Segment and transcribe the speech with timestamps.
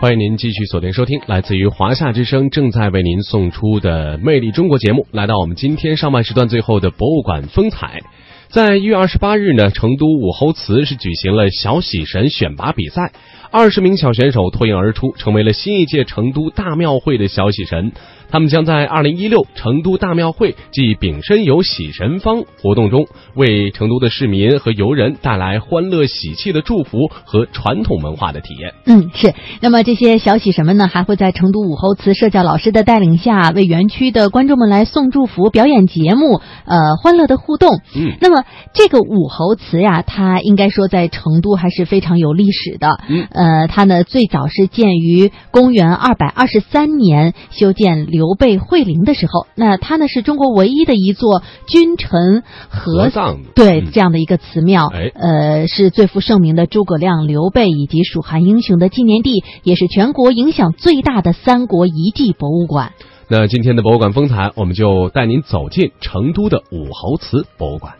[0.00, 5.06] 欢迎您继续锁定收听，来自于华夏之声正在为您送出的《魅力中国》节目。
[5.10, 8.00] 来到我们今天上半时段最后的博物馆风采，
[8.48, 13.10] 在一月二十八日呢，成都武侯祠是举行了小喜神选拔比赛，
[13.50, 17.90] 二十名小选手脱颖而出，成为了新一届成都大庙会的小喜神。
[18.30, 28.74] 他们将在二零一六成都大庙会暨丙申游喜神方活动中，为成都的市民和游人带来欢乐喜气的祝福和传统文化的体验。
[28.86, 29.34] 嗯，是。
[29.60, 37.80] 那么这些小喜神们呢，还会在成都武侯祠社教老师的带领下，为园区的观众们来送祝福、表演节目，呃，欢乐的互动。
[37.96, 43.00] 嗯，那么这个武侯祠呀，它应该说在成都还是非常有历史的。
[43.08, 62.92] 嗯，呃，它呢最早是建于公元二百二十三年，修建刘备会陵的时候，那它呢是中国唯一的一座君臣合葬对、嗯这样的一个祠庙，哎呃，是最负盛名的诸葛亮、刘备以及蜀汉英雄的纪念地，也是全国影响最大的三国遗迹博物馆。
[63.28, 67.94] 那今天的博物馆风采，我们就带您走进成都的武侯祠博物馆。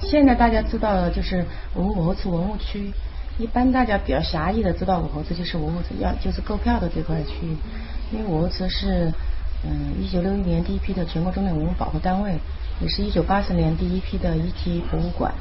[0.00, 2.90] 现在大家知道的就是我们武侯祠文物区，
[3.38, 7.56] 一般大家比较狭义的知道武侯祠就是武侯祠要就是购票的这块区域，
[8.12, 9.12] 因为武侯祠是
[9.64, 12.38] 嗯一九六一年第一批的全国重点文物保护单位，
[12.80, 15.32] 也是一九八四年第一批的一级博物馆，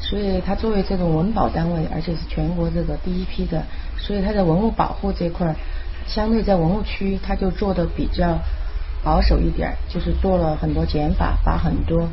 [0.00, 3.62] 所以它作为这种文保单位，而且是全国这个第一批的，
[3.98, 5.54] 所以它在文物保护这块，
[6.06, 8.38] 相对在文物区它就做的比较
[9.04, 12.08] 保守一点，就是做了很多减法，把很多。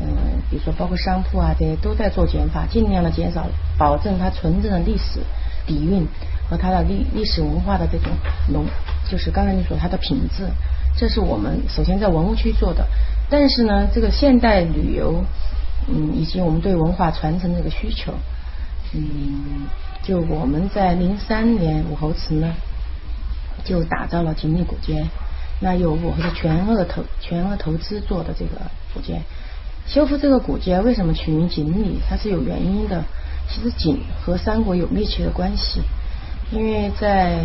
[0.00, 0.06] 嗯，
[0.48, 3.46] 比如说包括商铺啊这些都在做减法，尽量的减少，
[3.76, 5.20] 保证它纯正的历史
[5.66, 6.06] 底蕴
[6.48, 8.12] 和它的历历史文化的这种
[8.52, 8.64] 浓，
[9.10, 10.44] 就是刚才你说它的品质，
[10.96, 12.86] 这是我们首先在文物区做的。
[13.28, 15.24] 但是呢，这个现代旅游，
[15.88, 18.14] 嗯，以及我们对文化传承这个需求，
[18.94, 19.66] 嗯，
[20.04, 22.54] 就我们在零三年武侯祠呢，
[23.64, 25.04] 就打造了锦里古街，
[25.60, 28.62] 那由我们的全额投全额投资做的这个
[28.94, 29.20] 古街。
[29.88, 31.98] 修复这个古街为什么取名锦里？
[32.08, 33.02] 它是有原因的。
[33.50, 35.80] 其实锦和三国有密切的关系，
[36.52, 37.40] 因为在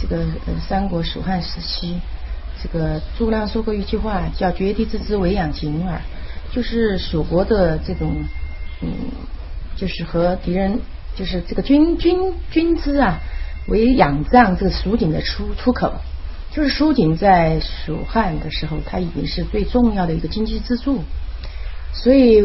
[0.00, 0.16] 这个
[0.46, 2.00] 呃三国蜀汉时期，
[2.62, 6.00] 这个诸葛亮说过一句话，叫“绝地之资，唯养锦耳”，
[6.50, 8.24] 就是蜀国的这种
[8.80, 8.90] 嗯，
[9.76, 10.80] 就是和敌人
[11.14, 13.18] 就是这个军军军资啊，
[13.68, 15.92] 为仰仗这个蜀锦的出出口。
[16.50, 21.04] 就是蜀锦在蜀汉的时候，它已经是最重要的一个经济支柱。
[21.92, 22.42] 所以，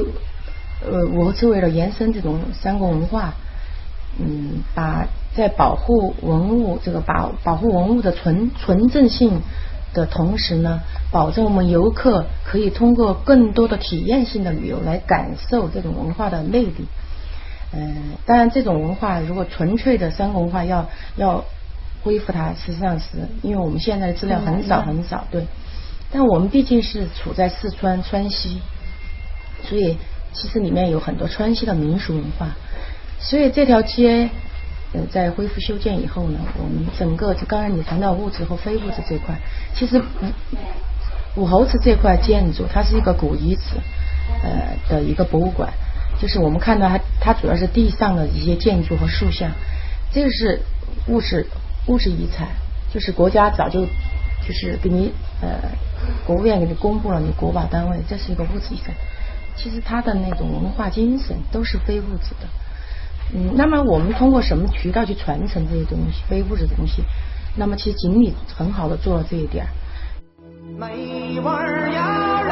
[0.83, 3.33] 呃，我是为了延伸这种三国文化，
[4.19, 9.41] 嗯，把在保护文物这个保保护文物的纯纯正性
[9.94, 16.88] 的同时呢，保证我们游客可以通过更多的体验性的旅游来感受这种文化的魅力。
[17.73, 21.44] 嗯，当然，这种文化如果纯粹的三国文化要要
[22.03, 23.06] 恢复它，实际上是
[23.41, 25.45] 因为我们现在的资料很少很少，对。
[26.12, 28.62] 但我们毕竟是处在四川川西。
[29.68, 29.98] 所以
[30.34, 32.56] 其实里面有很多川西的民俗文化，
[33.20, 34.30] 所以这条街
[34.94, 39.36] 呃在恢复修建以后呢，我们整个就刚才你谈到物质和非物质这块，
[39.74, 40.02] 其实
[41.36, 43.62] 武侯祠这块建筑它是一个古遗址
[44.44, 45.74] 呃的一个博物馆，
[46.22, 49.52] 就是我们看到它它主要是地上的一些建筑和塑像，
[50.14, 50.62] 这个是
[51.08, 51.48] 物质
[51.88, 52.48] 物质遗产，
[52.94, 55.12] 就是国家早就就是给你
[55.42, 55.59] 呃
[56.25, 58.94] 国务院给你公布了你国保单位，这是一个物质遗产。
[59.58, 62.48] 其实它的那种文化精神都是非物质的，
[63.34, 67.04] 嗯，那么我们通过什么渠道去传承这些东西，非物质的东西？
[67.58, 69.66] 那么其实锦鲤很好的做了这一点。
[70.78, 71.46] 美味
[71.94, 72.52] 呀嘞，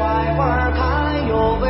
[0.00, 1.68] 坏坏看哟喂。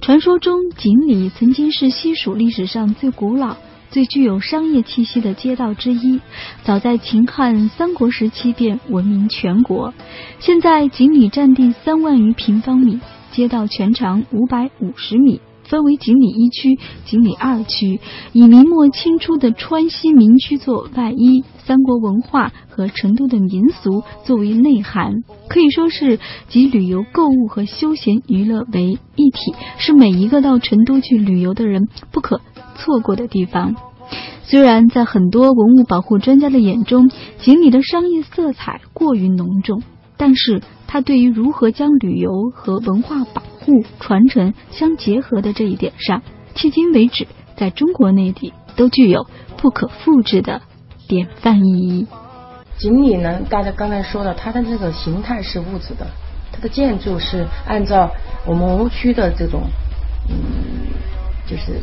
[0.00, 3.56] 传说中，锦里曾经是西蜀历史上最古老、
[3.94, 6.20] 最具有商业气息的街道之一，
[6.64, 9.94] 早在秦汉三国时期便闻名全国。
[10.40, 12.98] 现在锦里占地三万余平方米，
[13.30, 15.40] 街道全长五百五十米。
[15.64, 18.00] 分为锦里一区、锦里二区，
[18.32, 26.18] 以明末清初的川西民居作外衣，三国文化和成都的民俗作为内涵，可以说是
[26.48, 32.40] 集旅游、购物和休闲娱乐为一体，是每一个到成都去旅游的人不可
[32.76, 33.74] 错过的地方。
[34.44, 39.82] 虽然在很多文物保护专家的眼中，锦里的商业色彩过于浓重，
[40.18, 46.22] 但是它对于如何将旅游和文化保护传承相结合的这一点上，
[46.54, 47.26] 迄今为止
[47.56, 49.26] 在中国内地都具有
[49.56, 50.60] 不可复制的
[51.08, 52.06] 典范意义。
[52.76, 56.06] 锦里呢，大家刚才说了，它的这个形态是物质的，
[56.52, 58.10] 它的建筑是按照
[58.44, 59.62] 我们文物区的这种，
[60.28, 60.36] 嗯，
[61.46, 61.80] 就是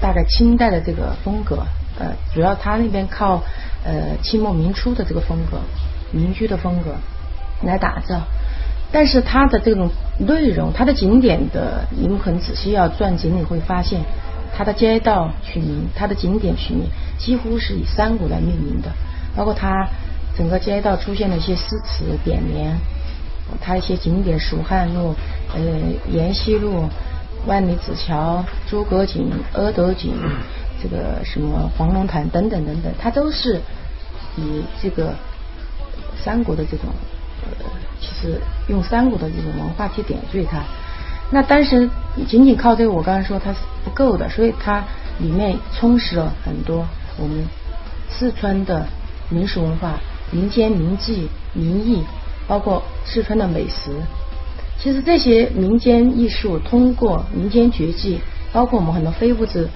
[0.00, 1.64] 大概清代的这个风格，
[1.98, 3.42] 呃，主要它那边靠
[3.84, 5.58] 呃清末民初的这个风格，
[6.12, 6.96] 民居的风格
[7.62, 8.20] 来打造。
[8.94, 14.00] 但是它的这种内容，它的景点的，你们很仔细要转景，你会发现
[14.56, 16.86] 它的街道取名，它的景点取名
[17.18, 18.88] 几乎是以山谷来命名的，
[19.34, 19.88] 包括它
[20.38, 22.78] 整个街道出现了一些诗词匾联，
[23.60, 25.16] 它一些景点蜀汉路、
[25.52, 25.60] 呃
[26.08, 26.84] 延西路、
[27.48, 30.14] 万里子桥、诸葛井、阿斗井，
[30.80, 33.60] 这个什么黄龙潭等等等等，它都是
[34.36, 35.12] 以这个
[36.16, 36.86] 三国的这种。
[37.44, 37.66] 呃，
[38.00, 40.62] 其实用三国的这种文化去点缀它，
[41.30, 41.88] 那但是
[42.26, 44.84] 仅仅靠这个，我刚才说它是不够的，所以它
[45.18, 46.86] 里面充实了很多
[47.18, 47.44] 我们
[48.08, 48.86] 四川的
[49.30, 50.00] 民俗文化、
[50.30, 52.02] 民间名妓、民艺，
[52.46, 53.90] 包括四川的美食。
[54.80, 58.20] 其实这些民间艺术通过民间绝技，
[58.52, 59.68] 包括我们很多非物质、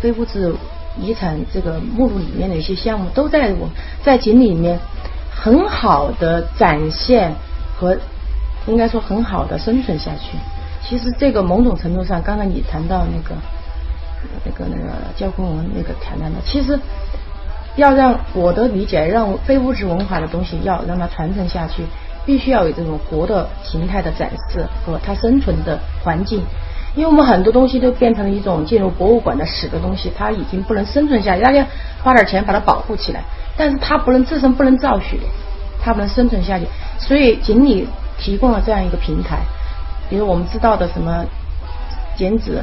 [0.00, 0.54] 非物质
[1.00, 3.68] 遗产这个目录里面的一些项目，都在我
[4.04, 4.78] 在锦里面。
[5.42, 7.34] 很好的展现
[7.76, 7.96] 和
[8.68, 10.38] 应该说很好的生存下去。
[10.84, 13.34] 其实这个某种程度上，刚才你谈到那个
[14.44, 16.78] 那个那个教科文那个谈到的，其实
[17.74, 21.82] 要让我的理解，让非物质文化的东西要让它传承下去，
[22.24, 26.44] 必须要有这种活的形态的展示和它生存的环境。
[26.94, 31.42] 因为我们很多东西都变成了一种进入博物馆的死的东西，它已经不能生存下去。
[31.42, 31.66] 大家
[32.02, 33.22] 花点钱把它保护起来。
[33.54, 35.18] 但是它不能自身不能造血，
[35.82, 36.66] 它不能生存下去，
[36.98, 37.86] 所以锦鲤
[38.18, 39.40] 提供了这样一个平台。
[40.08, 41.24] 比如我们知道的什么
[42.16, 42.62] 剪纸、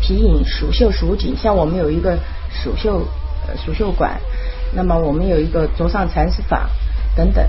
[0.00, 2.18] 皮影、蜀绣、蜀锦，像我们有一个
[2.50, 3.06] 蜀绣
[3.46, 4.18] 呃蜀绣馆，
[4.74, 6.62] 那么我们有一个桌上禅师坊
[7.14, 7.44] 等等。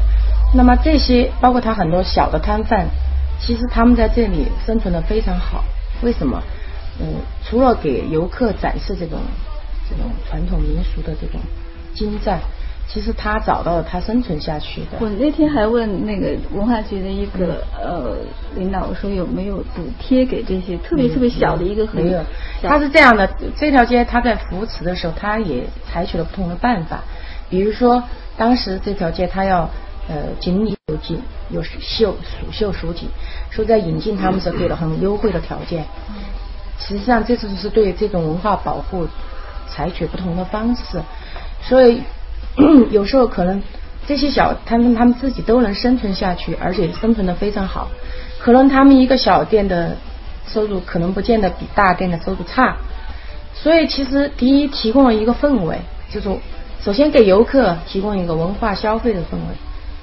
[0.53, 2.87] 那么这些包括他很多小的摊贩，
[3.39, 5.63] 其实他们在这里生存的非常好。
[6.01, 6.41] 为什么？
[6.99, 7.07] 嗯，
[7.43, 9.19] 除了给游客展示这种
[9.89, 11.39] 这种传统民俗的这种。
[11.93, 12.39] 精湛，
[12.87, 14.97] 其实他找到了他生存下去的。
[15.01, 18.15] 我那天还问那个文化局的一个呃
[18.55, 21.85] 领导，我说有没有补贴给这些特别特别小的一个？
[21.91, 22.23] 没有，
[22.61, 27.03] 他是这样的，这条街他在扶持的时候，他也采取了不同的办法。
[27.49, 28.01] 比如说，
[28.37, 29.69] 当时这条街他要
[30.07, 33.07] 呃锦鲤有锦有绣蜀绣蜀锦，
[33.49, 35.85] 说在引进他们是给了很优惠的条件。
[36.77, 39.07] 实际上，这次是对这种文化保护
[39.69, 41.01] 采取不同的方式。
[41.63, 42.01] 所以
[42.91, 43.61] 有时候可能
[44.07, 47.87] 这些小摊贩他们自己都能生存下去，而且生存的非常好。
[48.39, 49.95] 可能他们一个小店的
[50.47, 52.75] 收入可能不见得比大店的收入差。
[53.53, 55.77] 所以其实第一提供了一个氛围，
[56.09, 56.29] 就是
[56.81, 59.55] 首先给游客提供一个文化消费的氛围。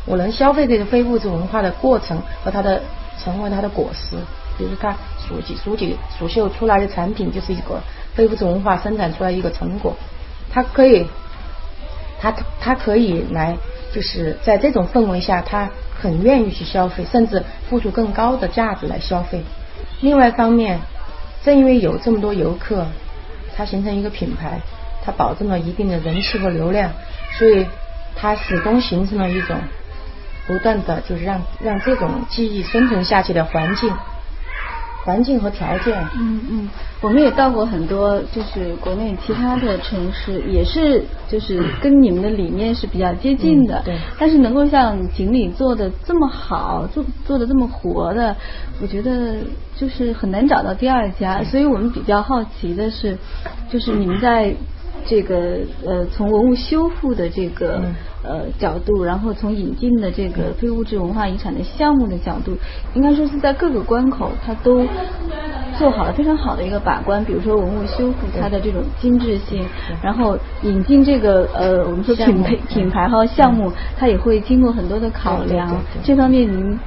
[0.09, 2.83] 我能消费这个非物质文化的过程和它的
[3.23, 4.17] 成为它的果实，
[4.57, 4.97] 比如它
[5.27, 7.81] 蜀锦、蜀锦、蜀绣出来的产品就是一个
[8.15, 9.95] 非物质文化生产出来一个成果，
[10.51, 11.07] 它可以。
[12.21, 13.57] 它它可以来，
[13.95, 15.71] 就是在这种氛围下，它
[16.01, 19.41] 很愿意去消费，甚至付出更高的价值来消费。
[20.01, 20.81] 另外一方面，
[21.45, 22.85] 正因为有这么多游客，
[23.57, 24.61] 它形成一个品牌，
[25.05, 26.91] 它保证了一定的人气和流量，
[27.39, 27.65] 所以
[28.17, 29.57] 它始终形成了一种
[30.49, 33.93] 不断的就是让让这种记忆生存下去的环境。
[35.05, 36.69] 环境和条件，嗯嗯，
[37.01, 43.97] 我们也到过很多，就是国内其他的城市，也是就是跟你们的理念是比较接近的，对。
[44.19, 48.37] 但是能够像锦鲤做的这么好，做做的这么活的，
[48.83, 49.37] 我觉得
[49.77, 51.43] 就是很难找到第二家。
[51.43, 53.17] 所以我们比较好奇的是，
[53.71, 54.55] 就是你们在。
[55.07, 57.81] 这个呃，从文物修复的这个
[58.23, 62.57] 呃角度，然后从引进的这个非物质文化遗产的项目的角度，
[62.95, 64.87] 应该说是在各个关口，它都
[65.79, 67.25] 做好了非常好的一个把关。
[67.25, 69.65] 比如说文物修复它的这种精致性，
[70.03, 75.75] 然后引进这个呃我们说品牌品牌和项目，它也会经过很多的考量。
[76.03, 76.79] 这方面您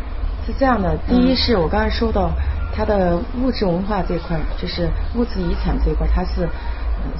[0.45, 2.29] 是这样的，第一是我刚才说到
[2.71, 6.47] 它的物质文化这块，就是物质遗产这一块，它是。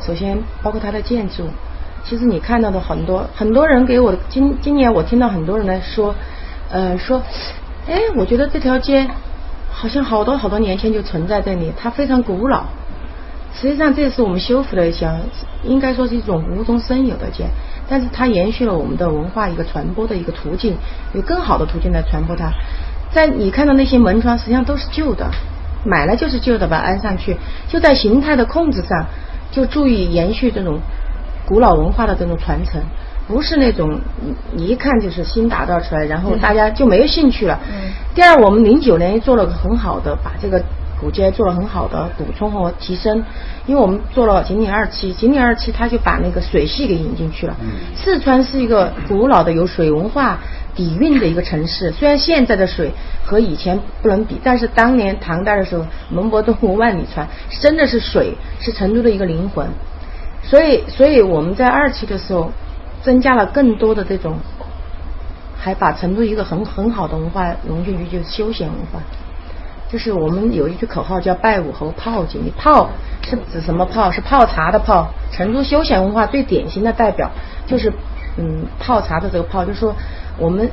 [0.05, 1.47] 首先，包括它的建筑，
[2.03, 6.15] 其实你看到的很多很多人给我今今年我听到很多人来说，
[6.71, 7.21] 呃说，
[7.87, 9.07] 哎，我觉得这条街
[9.71, 12.63] 好像好多好多年前就存在这里，它非常古老。
[13.53, 15.19] 实际上，这是我们修复的一项，
[15.63, 17.45] 应该说是一种无中生有的街，
[17.87, 20.77] 但是它延续了我们的文化一个传播的一个途径，
[21.13, 22.49] 有更好的途径来传播它。
[23.11, 25.29] 在你看到那些门窗，实际上都是旧的，
[25.85, 27.35] 买了就是旧的，把它安上去，
[27.67, 29.05] 就在形态的控制上。
[29.51, 30.79] 就注意延续这种
[31.45, 32.81] 古老文化的这种传承，
[33.27, 37.59] 不是那种你你一看就是新打造出来，然后大家就没有兴趣了。
[38.15, 40.63] 第二，我们零九年做了个很好的，把这个
[40.99, 43.23] 古街做了很好的补充和提升，
[43.65, 47.55] 因为我们做了锦岭二期，锦岭二期它就把那个水系给引进去了。
[47.95, 50.39] 四川是一个古老的有水文化
[50.81, 52.91] 底蕴的一个城市，虽然现在的水
[53.23, 57.27] 和以前不能比，但是当年唐代的时候，门泊东吴万里船，
[57.59, 59.67] 真的是水是成都的一个灵魂。
[60.41, 62.51] 所以，所以我们在二期的时候，
[63.03, 64.39] 增加了更多的这种，
[65.55, 68.99] 还把成都一个很很好的文化融进去，就是休闲文化。
[69.87, 72.89] 就是我们有一句口号叫“拜武侯泡锦鲤”，泡
[73.21, 74.09] 是指什么泡？
[74.09, 75.11] 是泡茶的泡。
[75.31, 77.29] 成都休闲文化最典型的代表
[77.67, 77.93] 就是，
[78.37, 79.93] 嗯，泡茶的这个泡，就是说
[80.41, 80.69] 我们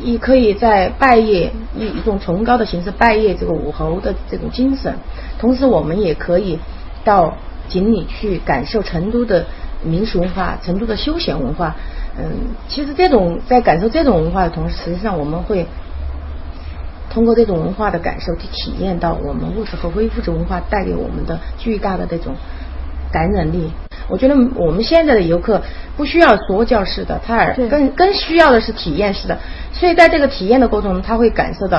[0.00, 4.94] 也可以在拜谒以一种崇高的形式拜谒这个武侯的这种精神，
[5.38, 6.58] 同时我们也可以
[7.02, 7.34] 到
[7.68, 9.46] 锦里去感受成都的
[9.82, 11.74] 民俗文化、成都的休闲文化。
[12.18, 12.24] 嗯，
[12.68, 15.66] 其实这种在感受这种文化的同时，实际上我们会
[17.08, 22.34] 通过这种文化的感受，去体验到我们物质和非物质文化带给我们的巨大的这种
[23.12, 23.70] 感染力。
[24.08, 25.62] 我觉得我们现在的游客
[25.96, 29.38] 不需要说教式的，他而更更需要的是体验式的。
[29.72, 31.78] 所以在这个体验的过程中，他会感受到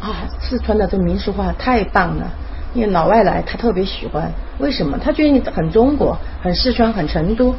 [0.00, 2.30] 啊，四川的这民俗化太棒了。
[2.72, 4.96] 因为老外来，他特别喜欢，为什么？
[4.96, 7.54] 他觉得你很中国，很四川，很成都。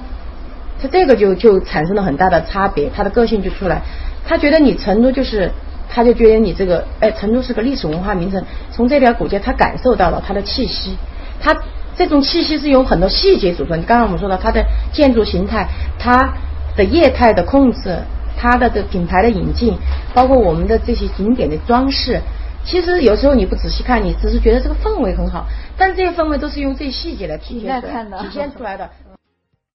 [0.82, 3.82] 他这个就就产生了很大的差别，他的个性就出来。
[4.25, 5.51] 他觉得你成都就是，
[5.90, 8.42] 他就觉得你这个，哎，成都是个历史文化名城。
[8.72, 10.96] 从这条古街，他感受到了他的气息，
[11.42, 11.54] 它
[11.96, 13.82] 这种气息是由很多细节组成。
[13.84, 15.68] 刚刚我们说到它的建筑形态，
[16.00, 16.34] 它
[16.76, 17.98] 的业态的控制，
[18.38, 19.78] 它的这品牌的引进，
[20.14, 22.20] 包括我们的这些景点的装饰。
[22.64, 25.46] 其实有时候你不仔细看，你只是觉得这个氛围很好，
[25.78, 28.90] 但这些氛围都是用这些细节来体现出来、体现出来的。